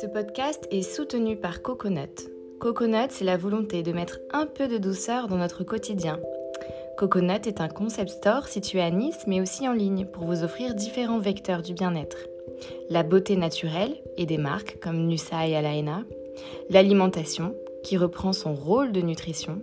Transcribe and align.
Ce 0.00 0.06
podcast 0.06 0.66
est 0.72 0.82
soutenu 0.82 1.36
par 1.36 1.62
Coconut. 1.62 2.28
Coconut, 2.58 3.10
c'est 3.10 3.24
la 3.24 3.36
volonté 3.36 3.84
de 3.84 3.92
mettre 3.92 4.18
un 4.32 4.44
peu 4.44 4.66
de 4.66 4.76
douceur 4.76 5.28
dans 5.28 5.36
notre 5.36 5.62
quotidien. 5.62 6.18
Coconut 6.98 7.46
est 7.46 7.60
un 7.60 7.68
concept 7.68 8.10
store 8.10 8.48
situé 8.48 8.80
à 8.80 8.90
Nice, 8.90 9.24
mais 9.28 9.40
aussi 9.40 9.68
en 9.68 9.72
ligne, 9.72 10.06
pour 10.06 10.24
vous 10.24 10.42
offrir 10.42 10.74
différents 10.74 11.20
vecteurs 11.20 11.62
du 11.62 11.74
bien-être. 11.74 12.18
La 12.90 13.04
beauté 13.04 13.36
naturelle 13.36 13.94
et 14.16 14.26
des 14.26 14.38
marques 14.38 14.78
comme 14.80 15.06
Nusa 15.06 15.46
et 15.46 15.54
Alaena, 15.54 16.02
l'alimentation, 16.70 17.54
qui 17.84 17.96
reprend 17.96 18.32
son 18.32 18.54
rôle 18.54 18.90
de 18.90 19.00
nutrition, 19.00 19.62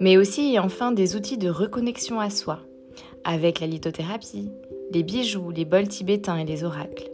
mais 0.00 0.16
aussi 0.16 0.54
et 0.54 0.58
enfin 0.58 0.90
des 0.90 1.16
outils 1.16 1.38
de 1.38 1.50
reconnexion 1.50 2.18
à 2.18 2.30
soi, 2.30 2.60
avec 3.24 3.60
la 3.60 3.66
lithothérapie, 3.66 4.50
les 4.90 5.02
bijoux, 5.02 5.50
les 5.50 5.64
bols 5.66 5.88
tibétains 5.88 6.38
et 6.38 6.46
les 6.46 6.64
oracles. 6.64 7.10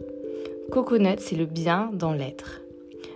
Coconut, 0.71 1.19
c'est 1.19 1.35
le 1.35 1.45
bien 1.45 1.89
dans 1.93 2.11
l'être. 2.11 2.61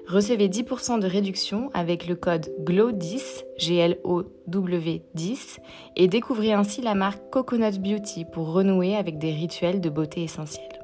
Recevez 0.08 0.48
10% 0.48 1.00
de 1.00 1.08
réduction 1.08 1.70
avec 1.73 2.08
le 2.08 2.16
code 2.16 2.50
GLOW10, 2.64 3.44
G-L-O-W 3.58 5.02
10, 5.14 5.59
et 5.98 6.08
découvrez 6.08 6.54
ainsi 6.54 6.82
la 6.82 6.95
marque 6.95 7.30
Coconut 7.30 7.80
Beauty 7.80 8.26
pour 8.26 8.54
renouer 8.54 8.95
avec 8.95 9.18
des 9.18 9.32
rituels 9.32 9.82
de 9.82 9.90
beauté 9.90 10.23
essentiels. 10.23 10.80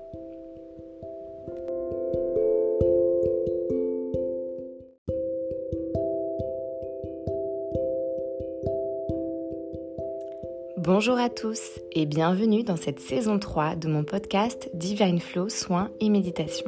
Bonjour 10.87 11.17
à 11.17 11.29
tous 11.29 11.81
et 11.91 12.05
bienvenue 12.05 12.63
dans 12.63 12.77
cette 12.77 13.01
saison 13.01 13.39
3 13.39 13.75
de 13.75 13.89
mon 13.89 14.05
podcast 14.05 14.69
Divine 14.73 15.19
Flow 15.19 15.49
Soins 15.49 15.91
et 15.99 16.07
Méditation. 16.07 16.65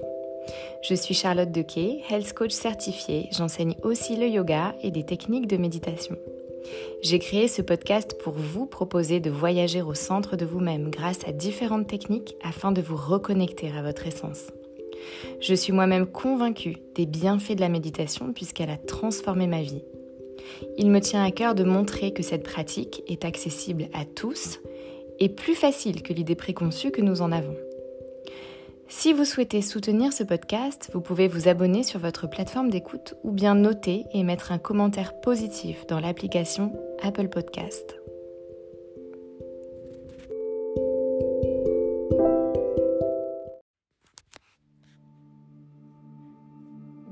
Je 0.84 0.94
suis 0.94 1.14
Charlotte 1.14 1.54
Dequet, 1.54 2.02
health 2.10 2.34
coach 2.34 2.52
certifiée. 2.52 3.30
J'enseigne 3.32 3.76
aussi 3.82 4.18
le 4.18 4.28
yoga 4.28 4.76
et 4.84 4.92
des 4.92 5.06
techniques 5.06 5.48
de 5.48 5.56
méditation. 5.56 6.18
J'ai 7.02 7.18
créé 7.20 7.48
ce 7.48 7.62
podcast 7.62 8.18
pour 8.22 8.34
vous 8.34 8.66
proposer 8.66 9.22
de 9.22 9.30
voyager 9.30 9.82
au 9.82 9.94
centre 9.94 10.36
de 10.36 10.44
vous-même 10.44 10.90
grâce 10.90 11.26
à 11.26 11.32
différentes 11.32 11.88
techniques 11.88 12.36
afin 12.44 12.74
de 12.74 12.82
vous 12.82 12.98
reconnecter 12.98 13.72
à 13.72 13.82
votre 13.82 14.06
essence. 14.06 14.48
Je 15.40 15.54
suis 15.54 15.72
moi-même 15.72 16.06
convaincue 16.06 16.76
des 16.94 17.06
bienfaits 17.06 17.56
de 17.56 17.62
la 17.62 17.70
méditation 17.70 18.34
puisqu'elle 18.34 18.70
a 18.70 18.76
transformé 18.76 19.48
ma 19.48 19.62
vie 19.62 19.82
il 20.78 20.90
me 20.90 21.00
tient 21.00 21.24
à 21.24 21.32
cœur 21.32 21.56
de 21.56 21.64
montrer 21.64 22.12
que 22.12 22.24
cette 22.24 22.44
pratique 22.44 23.04
est 23.08 23.26
accessible 23.26 23.88
à 23.94 24.06
tous 24.06 24.60
et 25.20 25.30
plus 25.30 25.56
facile 25.56 26.02
que 26.02 26.14
l'idée 26.14 26.36
préconçue 26.36 26.92
que 26.92 27.02
nous 27.02 27.22
en 27.22 27.32
avons. 27.32 27.56
Si 28.88 29.14
vous 29.14 29.26
souhaitez 29.26 29.62
soutenir 29.62 30.14
ce 30.14 30.24
podcast, 30.24 30.90
vous 30.94 31.02
pouvez 31.02 31.28
vous 31.28 31.48
abonner 31.48 31.84
sur 31.84 32.00
votre 32.00 32.28
plateforme 32.28 32.72
d'écoute 32.72 33.14
ou 33.24 33.32
bien 33.32 33.54
noter 33.54 34.06
et 34.14 34.24
mettre 34.24 34.52
un 34.52 34.58
commentaire 34.58 35.20
positif 35.22 35.86
dans 35.88 36.00
l'application 36.00 36.74
Apple 37.04 37.30
Podcast. 37.30 37.99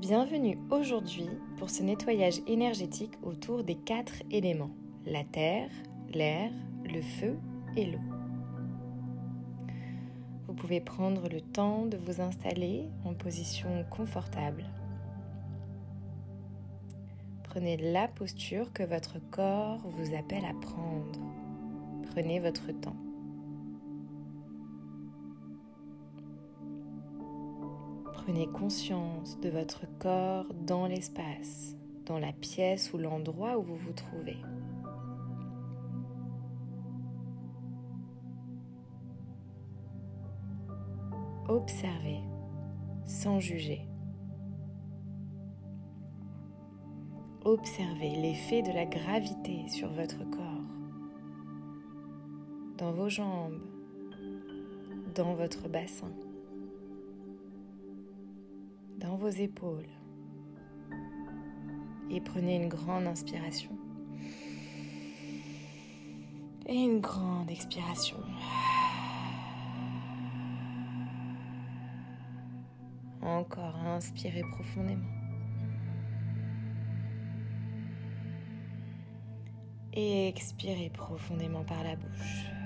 Bienvenue 0.07 0.57
aujourd'hui 0.71 1.27
pour 1.57 1.69
ce 1.69 1.83
nettoyage 1.83 2.39
énergétique 2.47 3.11
autour 3.23 3.65
des 3.65 3.75
quatre 3.75 4.23
éléments, 4.31 4.71
la 5.05 5.25
terre, 5.25 5.69
l'air, 6.13 6.49
le 6.85 7.01
feu 7.01 7.37
et 7.75 7.87
l'eau. 7.87 7.99
Vous 10.47 10.53
pouvez 10.53 10.79
prendre 10.79 11.27
le 11.27 11.41
temps 11.41 11.87
de 11.87 11.97
vous 11.97 12.21
installer 12.21 12.87
en 13.03 13.15
position 13.15 13.85
confortable. 13.89 14.63
Prenez 17.43 17.75
la 17.75 18.07
posture 18.07 18.71
que 18.71 18.83
votre 18.83 19.19
corps 19.29 19.81
vous 19.89 20.15
appelle 20.15 20.45
à 20.45 20.53
prendre. 20.53 21.19
Prenez 22.13 22.39
votre 22.39 22.71
temps. 22.71 22.95
Prenez 28.27 28.47
conscience 28.47 29.39
de 29.39 29.47
votre 29.47 29.85
corps 29.99 30.53
dans 30.65 30.85
l'espace, 30.85 31.77
dans 32.05 32.19
la 32.19 32.33
pièce 32.33 32.91
ou 32.91 32.97
l'endroit 32.97 33.57
où 33.57 33.63
vous 33.63 33.77
vous 33.77 33.93
trouvez. 33.93 34.35
Observez 41.47 42.19
sans 43.05 43.39
juger. 43.39 43.87
Observez 47.45 48.09
l'effet 48.09 48.61
de 48.61 48.73
la 48.73 48.85
gravité 48.85 49.69
sur 49.69 49.87
votre 49.87 50.29
corps, 50.29 50.67
dans 52.77 52.91
vos 52.91 53.07
jambes, 53.07 53.61
dans 55.15 55.33
votre 55.33 55.69
bassin 55.69 56.11
dans 58.97 59.15
vos 59.15 59.29
épaules. 59.29 59.87
Et 62.09 62.21
prenez 62.21 62.55
une 62.55 62.69
grande 62.69 63.05
inspiration. 63.05 63.71
Et 66.65 66.75
une 66.75 66.99
grande 66.99 67.49
expiration. 67.49 68.17
Encore, 73.21 73.75
inspirez 73.85 74.43
profondément. 74.51 75.03
Et 79.93 80.27
expirez 80.27 80.89
profondément 80.89 81.63
par 81.63 81.83
la 81.83 81.95
bouche. 81.95 82.56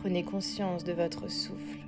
Prenez 0.00 0.22
conscience 0.22 0.84
de 0.84 0.92
votre 0.92 1.28
souffle. 1.28 1.80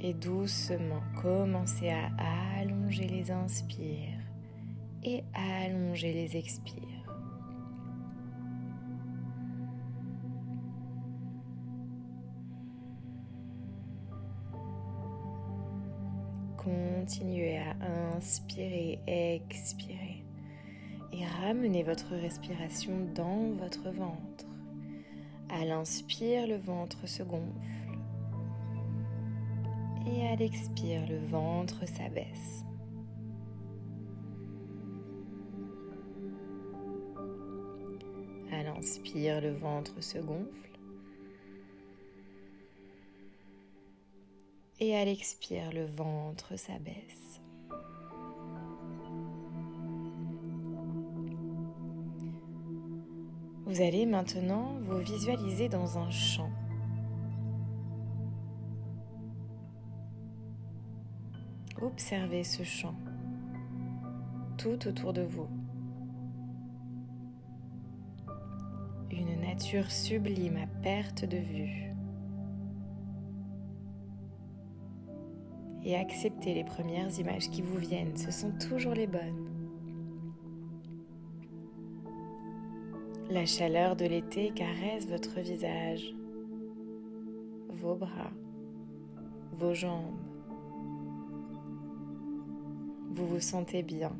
Et 0.00 0.14
doucement, 0.14 1.02
commencez 1.20 1.90
à 1.90 2.08
allonger 2.58 3.06
les 3.06 3.30
inspires 3.30 4.18
et 5.04 5.22
allonger 5.34 6.12
les 6.14 6.36
expires. 6.36 6.76
Continuez 16.56 17.58
à 17.58 18.16
inspirer, 18.16 18.98
expirer 19.06 20.21
et 21.12 21.24
ramenez 21.42 21.82
votre 21.82 22.14
respiration 22.14 23.06
dans 23.14 23.52
votre 23.52 23.90
ventre. 23.90 24.46
À 25.48 25.64
l'inspire, 25.64 26.46
le 26.46 26.56
ventre 26.56 27.06
se 27.06 27.22
gonfle 27.22 27.72
et 30.06 30.26
à 30.26 30.36
l'expire, 30.36 31.06
le 31.06 31.18
ventre 31.26 31.86
s'abaisse. 31.86 32.64
À 38.50 38.62
l'inspire, 38.62 39.40
le 39.40 39.52
ventre 39.52 40.02
se 40.02 40.18
gonfle. 40.18 40.78
Et 44.80 44.96
à 44.96 45.04
l'expire, 45.04 45.72
le 45.72 45.84
ventre 45.84 46.56
s'abaisse. 46.58 47.31
Vous 53.72 53.80
allez 53.80 54.04
maintenant 54.04 54.74
vous 54.82 54.98
visualiser 54.98 55.70
dans 55.70 55.96
un 55.96 56.10
champ. 56.10 56.50
Observez 61.80 62.44
ce 62.44 62.64
champ 62.64 62.94
tout 64.58 64.86
autour 64.86 65.14
de 65.14 65.22
vous. 65.22 65.48
Une 69.10 69.40
nature 69.40 69.90
sublime 69.90 70.58
à 70.58 70.66
perte 70.82 71.24
de 71.24 71.38
vue. 71.38 71.94
Et 75.82 75.96
acceptez 75.96 76.52
les 76.52 76.64
premières 76.64 77.18
images 77.18 77.48
qui 77.48 77.62
vous 77.62 77.78
viennent, 77.78 78.18
ce 78.18 78.30
sont 78.30 78.52
toujours 78.58 78.92
les 78.92 79.06
bonnes. 79.06 79.51
La 83.32 83.46
chaleur 83.46 83.96
de 83.96 84.04
l'été 84.04 84.50
caresse 84.50 85.08
votre 85.08 85.40
visage, 85.40 86.14
vos 87.70 87.94
bras, 87.94 88.30
vos 89.52 89.72
jambes. 89.72 90.20
Vous 93.08 93.26
vous 93.26 93.40
sentez 93.40 93.82
bien. 93.82 94.12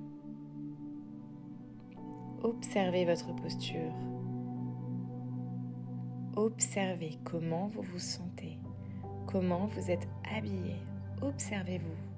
Observez 2.42 3.04
votre 3.04 3.36
posture. 3.36 3.92
Observez 6.34 7.18
comment 7.22 7.66
vous 7.66 7.82
vous 7.82 7.98
sentez, 7.98 8.56
comment 9.26 9.66
vous 9.66 9.90
êtes 9.90 10.08
habillé. 10.34 10.76
Observez-vous. 11.20 12.11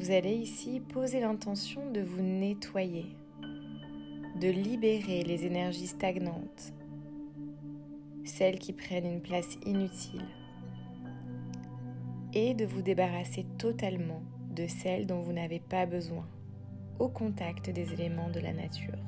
Vous 0.00 0.12
allez 0.12 0.32
ici 0.32 0.80
poser 0.80 1.20
l'intention 1.20 1.90
de 1.90 2.00
vous 2.00 2.22
nettoyer, 2.22 3.14
de 4.40 4.48
libérer 4.48 5.22
les 5.24 5.44
énergies 5.44 5.88
stagnantes, 5.88 6.72
celles 8.24 8.58
qui 8.58 8.72
prennent 8.72 9.04
une 9.04 9.20
place 9.20 9.58
inutile, 9.66 10.24
et 12.32 12.54
de 12.54 12.64
vous 12.64 12.80
débarrasser 12.80 13.44
totalement 13.58 14.22
de 14.56 14.66
celles 14.66 15.06
dont 15.06 15.20
vous 15.20 15.34
n'avez 15.34 15.60
pas 15.60 15.84
besoin, 15.84 16.26
au 16.98 17.10
contact 17.10 17.68
des 17.68 17.92
éléments 17.92 18.30
de 18.30 18.40
la 18.40 18.54
nature. 18.54 18.98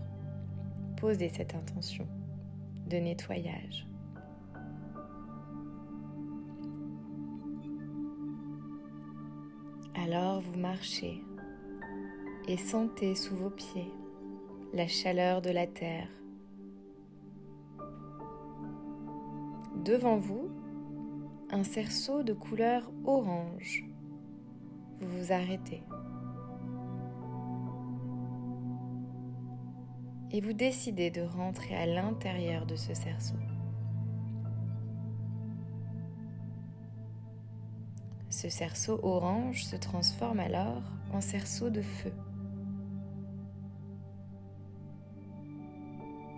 Posez 0.99 1.31
cette 1.31 1.55
intention 1.55 2.06
de 2.91 2.99
nettoyage. 2.99 3.87
Alors 10.04 10.40
vous 10.40 10.58
marchez 10.58 11.22
et 12.49 12.56
sentez 12.56 13.14
sous 13.14 13.37
vos 13.37 13.50
pieds 13.50 13.93
la 14.72 14.88
chaleur 14.88 15.40
de 15.43 15.50
la 15.50 15.69
terre. 15.69 16.08
Devant 19.84 20.16
vous, 20.16 20.50
un 21.50 21.62
cerceau 21.62 22.25
de 22.25 22.32
couleur 22.32 22.90
orange. 23.04 23.84
Vous 24.99 25.19
vous 25.19 25.32
arrêtez. 25.32 25.84
Et 30.32 30.40
vous 30.40 30.52
décidez 30.52 31.12
de 31.12 31.22
rentrer 31.22 31.76
à 31.76 31.87
l'intérieur 31.87 32.66
de 32.66 32.75
ce 32.75 32.93
cerceau. 32.93 33.37
Ce 38.32 38.49
cerceau 38.49 38.99
orange 39.02 39.62
se 39.62 39.76
transforme 39.76 40.40
alors 40.40 40.82
en 41.12 41.20
cerceau 41.20 41.69
de 41.69 41.82
feu. 41.82 42.12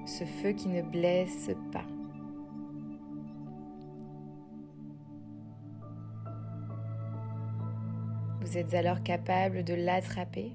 Ce 0.05 0.25
feu 0.25 0.51
qui 0.51 0.67
ne 0.67 0.83
blesse 0.83 1.53
pas. 1.71 1.87
Vous 8.41 8.59
êtes 8.59 8.75
alors 8.75 9.05
capable 9.05 9.63
de 9.63 9.75
l'attraper 9.75 10.51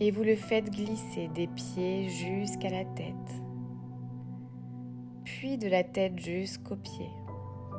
et 0.00 0.10
vous 0.12 0.22
le 0.22 0.34
faites 0.34 0.70
glisser 0.70 1.28
des 1.28 1.46
pieds 1.46 2.08
jusqu'à 2.08 2.70
la 2.70 2.86
tête, 2.86 3.42
puis 5.24 5.58
de 5.58 5.68
la 5.68 5.84
tête 5.84 6.18
jusqu'aux 6.18 6.76
pieds, 6.76 7.12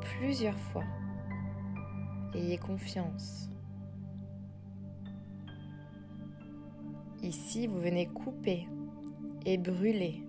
plusieurs 0.00 0.58
fois. 0.58 0.84
Ayez 2.36 2.58
confiance. 2.58 3.48
Ici, 7.22 7.66
vous 7.66 7.80
venez 7.80 8.06
couper 8.06 8.66
et 9.46 9.56
brûler 9.56 10.22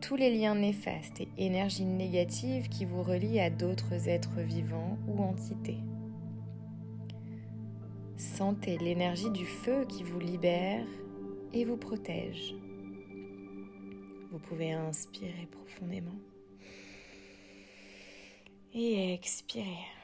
tous 0.00 0.16
les 0.16 0.36
liens 0.36 0.54
néfastes 0.54 1.20
et 1.20 1.28
énergies 1.36 1.84
négatives 1.84 2.68
qui 2.68 2.84
vous 2.84 3.02
relient 3.02 3.40
à 3.40 3.50
d'autres 3.50 4.08
êtres 4.08 4.40
vivants 4.40 4.98
ou 5.08 5.20
entités. 5.22 5.78
Sentez 8.16 8.78
l'énergie 8.78 9.30
du 9.30 9.44
feu 9.44 9.84
qui 9.88 10.04
vous 10.04 10.20
libère 10.20 10.86
et 11.52 11.64
vous 11.64 11.76
protège. 11.76 12.54
Vous 14.30 14.38
pouvez 14.38 14.72
inspirer 14.72 15.48
profondément 15.50 16.18
et 18.74 19.12
expirer. 19.12 20.01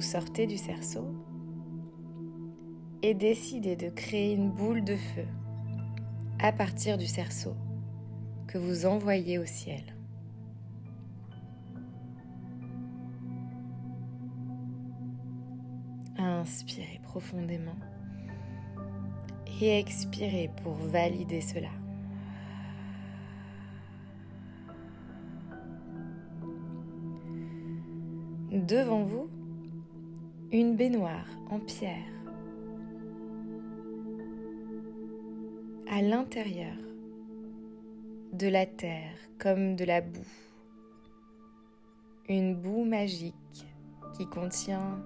Sortez 0.00 0.46
du 0.46 0.56
cerceau 0.56 1.06
et 3.02 3.14
décidez 3.14 3.74
de 3.76 3.88
créer 3.88 4.32
une 4.32 4.50
boule 4.50 4.84
de 4.84 4.94
feu 4.94 5.26
à 6.38 6.52
partir 6.52 6.96
du 6.98 7.06
cerceau 7.06 7.54
que 8.46 8.58
vous 8.58 8.86
envoyez 8.86 9.38
au 9.38 9.44
ciel. 9.44 9.82
Inspirez 16.16 17.00
profondément 17.02 17.76
et 19.60 19.78
expirez 19.78 20.50
pour 20.62 20.74
valider 20.74 21.40
cela. 21.40 21.70
Devant 28.52 29.02
vous, 29.02 29.28
une 30.50 30.76
baignoire 30.76 31.26
en 31.50 31.58
pierre. 31.58 32.10
À 35.90 36.00
l'intérieur 36.00 36.76
de 38.32 38.48
la 38.48 38.64
terre 38.64 39.14
comme 39.38 39.76
de 39.76 39.84
la 39.84 40.00
boue. 40.00 40.20
Une 42.30 42.54
boue 42.54 42.84
magique 42.84 43.34
qui 44.16 44.26
contient 44.26 45.04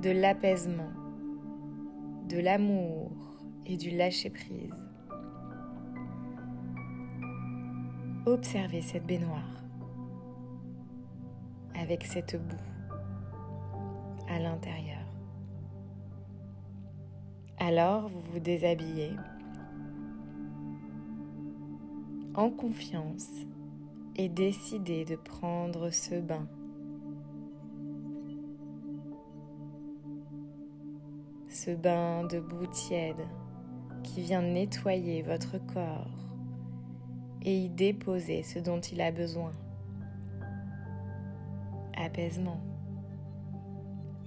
de 0.00 0.10
l'apaisement, 0.10 0.92
de 2.30 2.38
l'amour 2.38 3.10
et 3.66 3.76
du 3.76 3.90
lâcher-prise. 3.90 4.88
Observez 8.24 8.80
cette 8.80 9.06
baignoire 9.06 9.62
avec 11.74 12.04
cette 12.04 12.36
boue 12.36 12.79
à 14.30 14.38
l'intérieur. 14.38 15.04
Alors 17.58 18.08
vous 18.08 18.22
vous 18.32 18.40
déshabillez 18.40 19.12
en 22.34 22.50
confiance 22.50 23.28
et 24.16 24.28
décidez 24.28 25.04
de 25.04 25.16
prendre 25.16 25.90
ce 25.90 26.14
bain 26.20 26.46
ce 31.48 31.72
bain 31.72 32.24
de 32.24 32.40
boue 32.40 32.66
tiède 32.66 33.26
qui 34.02 34.22
vient 34.22 34.40
nettoyer 34.40 35.22
votre 35.22 35.58
corps 35.74 36.08
et 37.42 37.64
y 37.64 37.68
déposer 37.68 38.42
ce 38.42 38.58
dont 38.58 38.80
il 38.80 39.00
a 39.00 39.10
besoin. 39.10 39.52
Apaisement, 41.96 42.60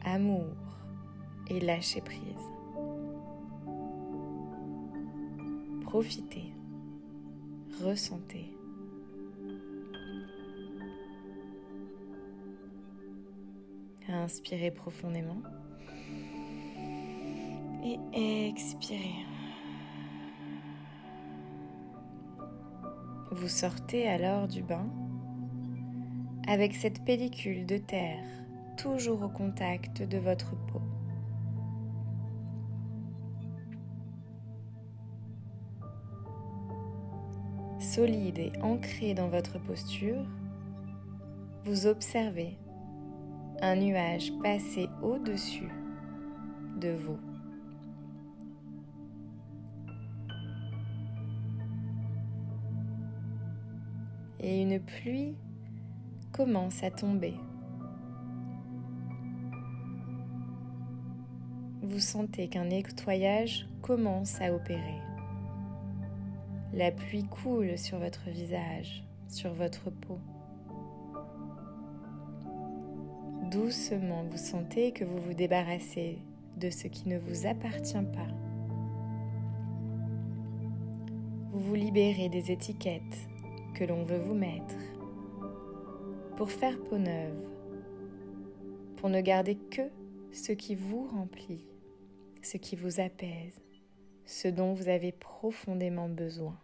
amour 0.05 0.55
et 1.50 1.60
lâcher 1.60 2.01
prise. 2.01 2.19
Profitez, 5.81 6.53
ressentez. 7.83 8.50
Inspirez 14.10 14.72
profondément 14.72 15.41
et 17.83 18.48
expirez. 18.48 19.25
Vous 23.31 23.48
sortez 23.48 24.07
alors 24.07 24.48
du 24.48 24.62
bain 24.62 24.88
avec 26.48 26.75
cette 26.75 27.03
pellicule 27.03 27.65
de 27.65 27.77
terre 27.77 28.42
toujours 28.77 29.24
au 29.24 29.30
contact 29.30 30.01
de 30.01 30.18
votre 30.18 30.56
peau. 30.68 30.82
Solide 37.80 38.39
et 38.39 38.51
ancré 38.62 39.13
dans 39.13 39.30
votre 39.30 39.60
posture, 39.60 40.25
vous 41.65 41.86
observez 41.86 42.58
un 43.62 43.75
nuage 43.75 44.32
passer 44.42 44.89
au-dessus 45.01 45.70
de 46.80 46.89
vous. 46.89 47.20
et 54.44 54.62
une 54.62 54.80
pluie 54.80 55.36
commence 56.34 56.84
à 56.84 56.92
tomber. 56.92 57.34
Vous 61.83 61.99
sentez 61.99 62.47
qu'un 62.47 62.65
nettoyage 62.65 63.67
commence 63.81 64.41
à 64.41 64.53
opérer. 64.53 65.01
La 66.73 66.91
pluie 66.91 67.25
coule 67.25 67.77
sur 67.77 67.99
votre 67.99 68.29
visage, 68.29 69.03
sur 69.27 69.53
votre 69.53 69.91
peau. 69.91 70.17
doucement, 73.53 74.23
vous 74.31 74.37
sentez 74.37 74.93
que 74.93 75.05
vous 75.05 75.19
vous 75.19 75.35
débarrassez 75.35 76.17
de 76.57 76.71
ce 76.71 76.87
qui 76.87 77.07
ne 77.07 77.19
vous 77.19 77.45
appartient 77.45 77.93
pas. 77.93 78.33
Vous 81.51 81.59
vous 81.59 81.75
libérez 81.75 82.29
des 82.29 82.51
étiquettes 82.51 83.27
que 83.75 83.83
l'on 83.83 84.05
veut 84.05 84.17
vous 84.17 84.33
mettre 84.33 84.75
pour 86.35 86.49
faire 86.49 86.79
peau 86.79 86.97
neuve, 86.97 87.45
pour 88.95 89.09
ne 89.09 89.21
garder 89.21 89.55
que 89.55 89.83
ce 90.31 90.51
qui 90.51 90.73
vous 90.73 91.05
remplit, 91.05 91.63
ce 92.43 92.57
qui 92.57 92.75
vous 92.75 93.00
apaise, 93.00 93.62
ce 94.25 94.47
dont 94.47 94.73
vous 94.73 94.89
avez 94.89 95.12
profondément 95.12 96.09
besoin. 96.09 96.59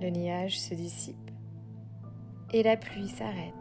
Le 0.00 0.08
nuage 0.08 0.58
se 0.58 0.74
dissipe 0.74 1.30
et 2.52 2.62
la 2.62 2.76
pluie 2.76 3.08
s'arrête. 3.08 3.54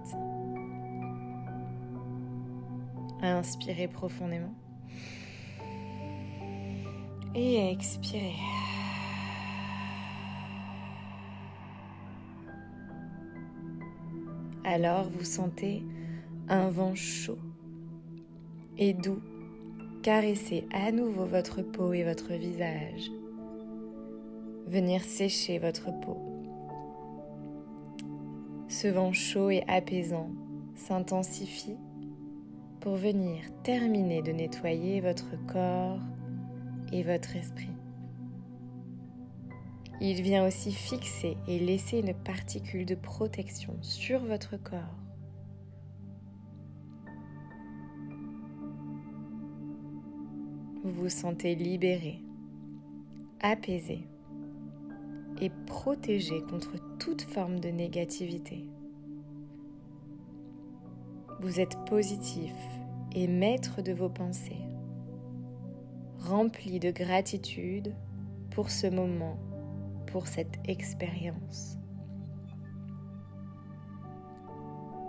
Inspirez 3.21 3.89
profondément 3.89 4.55
et 7.35 7.71
expirez. 7.71 8.35
Alors 14.71 15.09
vous 15.09 15.25
sentez 15.25 15.81
un 16.47 16.69
vent 16.69 16.93
chaud 16.93 17.39
et 18.77 18.93
doux 18.93 19.19
caresser 20.03 20.67
à 20.71 20.91
nouveau 20.91 21.25
votre 21.25 21.63
peau 21.63 21.91
et 21.91 22.03
votre 22.03 22.33
visage, 22.33 23.09
venir 24.67 25.03
sécher 25.03 25.57
votre 25.57 25.89
peau. 26.01 26.19
Ce 28.67 28.87
vent 28.87 29.11
chaud 29.11 29.49
et 29.49 29.63
apaisant 29.67 30.29
s'intensifie 30.75 31.77
pour 32.79 32.95
venir 32.95 33.41
terminer 33.63 34.21
de 34.21 34.33
nettoyer 34.33 35.01
votre 35.01 35.31
corps 35.51 35.99
et 36.93 37.01
votre 37.01 37.35
esprit. 37.35 37.78
Il 40.01 40.21
vient 40.21 40.47
aussi 40.47 40.71
fixer 40.71 41.35
et 41.47 41.59
laisser 41.59 41.99
une 41.99 42.13
particule 42.13 42.85
de 42.85 42.95
protection 42.95 43.77
sur 43.81 44.23
votre 44.23 44.55
corps. 44.55 44.95
Vous 50.83 50.91
vous 50.91 51.09
sentez 51.09 51.53
libéré, 51.55 52.21
apaisé 53.41 54.07
et 55.41 55.49
protégé 55.67 56.41
contre 56.43 56.75
toute 56.97 57.21
forme 57.21 57.59
de 57.59 57.67
négativité. 57.67 58.69
Vous 61.41 61.59
êtes 61.59 61.77
positif 61.85 62.53
et 63.13 63.27
maître 63.27 63.81
de 63.81 63.91
vos 63.91 64.09
pensées, 64.09 64.61
rempli 66.19 66.79
de 66.79 66.91
gratitude 66.91 67.93
pour 68.51 68.69
ce 68.69 68.87
moment, 68.87 69.37
pour 70.11 70.27
cette 70.27 70.59
expérience. 70.67 71.77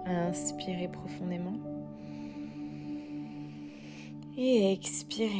Inspirez 0.06 0.88
profondément 0.88 1.58
et 4.36 4.72
expirez 4.72 5.30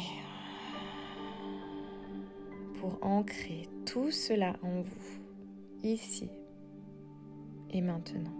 pour 2.81 2.99
ancrer 3.03 3.69
tout 3.87 4.11
cela 4.11 4.55
en 4.63 4.83
vous, 4.83 5.23
ici 5.83 6.31
et 7.71 7.81
maintenant. 7.81 8.31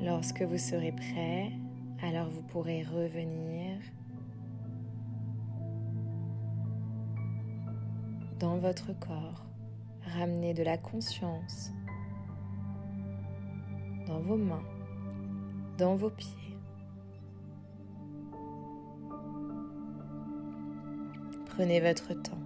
Lorsque 0.00 0.42
vous 0.42 0.58
serez 0.58 0.92
prêt, 0.92 1.52
alors 2.02 2.28
vous 2.28 2.42
pourrez 2.42 2.82
revenir 2.82 3.78
dans 8.40 8.58
votre 8.58 8.92
corps, 8.98 9.46
ramener 10.04 10.52
de 10.52 10.64
la 10.64 10.76
conscience 10.76 11.70
dans 14.08 14.18
vos 14.18 14.36
mains, 14.36 14.64
dans 15.78 15.94
vos 15.94 16.10
pieds. 16.10 16.28
Prenez 21.46 21.80
votre 21.80 22.14
temps. 22.14 22.42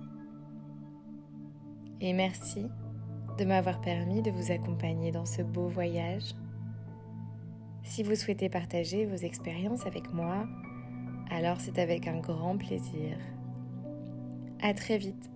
Et 2.02 2.12
merci 2.12 2.66
de 3.38 3.44
m'avoir 3.46 3.80
permis 3.80 4.20
de 4.20 4.30
vous 4.30 4.52
accompagner 4.52 5.12
dans 5.12 5.24
ce 5.24 5.40
beau 5.40 5.68
voyage. 5.68 6.34
Si 7.86 8.02
vous 8.02 8.16
souhaitez 8.16 8.48
partager 8.48 9.06
vos 9.06 9.16
expériences 9.16 9.86
avec 9.86 10.12
moi, 10.12 10.46
alors 11.30 11.60
c'est 11.60 11.78
avec 11.78 12.08
un 12.08 12.18
grand 12.18 12.58
plaisir. 12.58 13.16
À 14.60 14.74
très 14.74 14.98
vite 14.98 15.30